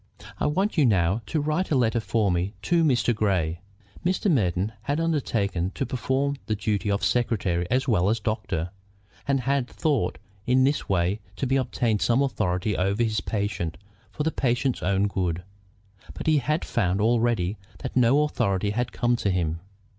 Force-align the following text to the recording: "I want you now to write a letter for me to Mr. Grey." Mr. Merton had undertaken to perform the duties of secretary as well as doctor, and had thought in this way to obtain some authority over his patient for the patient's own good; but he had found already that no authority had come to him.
"I 0.39 0.47
want 0.47 0.79
you 0.79 0.85
now 0.87 1.21
to 1.27 1.39
write 1.39 1.69
a 1.69 1.75
letter 1.75 1.99
for 1.99 2.31
me 2.31 2.55
to 2.63 2.83
Mr. 2.83 3.13
Grey." 3.13 3.61
Mr. 4.03 4.31
Merton 4.31 4.71
had 4.81 4.99
undertaken 4.99 5.69
to 5.75 5.85
perform 5.85 6.37
the 6.47 6.55
duties 6.55 6.91
of 6.91 7.03
secretary 7.03 7.67
as 7.69 7.87
well 7.87 8.09
as 8.09 8.19
doctor, 8.19 8.71
and 9.27 9.41
had 9.41 9.67
thought 9.67 10.17
in 10.47 10.63
this 10.63 10.89
way 10.89 11.19
to 11.35 11.55
obtain 11.59 11.99
some 11.99 12.23
authority 12.23 12.75
over 12.75 13.03
his 13.03 13.21
patient 13.21 13.77
for 14.09 14.23
the 14.23 14.31
patient's 14.31 14.81
own 14.81 15.07
good; 15.07 15.43
but 16.15 16.25
he 16.25 16.39
had 16.39 16.65
found 16.65 16.99
already 16.99 17.59
that 17.77 17.95
no 17.95 18.23
authority 18.23 18.71
had 18.71 18.91
come 18.91 19.15
to 19.17 19.29
him. 19.29 19.59